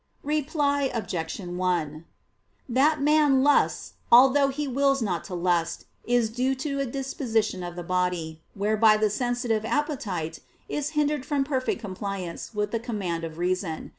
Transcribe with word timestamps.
Reply 0.23 0.89
Obj. 0.95 1.37
1: 1.39 2.05
That 2.67 2.99
man 3.03 3.43
lusts, 3.43 3.93
although 4.11 4.47
he 4.47 4.67
wills 4.67 4.99
not 5.03 5.23
to 5.25 5.35
lust, 5.35 5.85
is 6.05 6.31
due 6.31 6.55
to 6.55 6.79
a 6.79 6.87
disposition 6.87 7.61
of 7.61 7.75
the 7.75 7.83
body, 7.83 8.41
whereby 8.55 8.97
the 8.97 9.11
sensitive 9.11 9.63
appetite 9.63 10.39
is 10.67 10.89
hindered 10.97 11.23
from 11.23 11.43
perfect 11.43 11.81
compliance 11.81 12.51
with 12.51 12.71
the 12.71 12.79
command 12.79 13.23
of 13.23 13.37
reason. 13.37 13.89